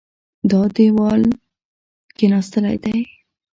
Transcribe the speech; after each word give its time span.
دا 0.51 0.61
دېوال 0.75 1.23
کېناستلی 2.17 2.77
دی. 2.83 2.97